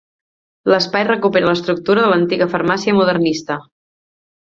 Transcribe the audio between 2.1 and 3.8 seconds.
l’antiga farmàcia modernista.